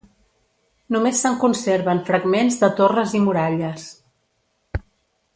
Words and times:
Només 0.95 1.19
se'n 1.25 1.35
conserven 1.43 2.01
fragments 2.07 2.57
de 2.63 2.69
torres 2.79 3.13
i 3.19 3.21
muralles. 3.27 3.85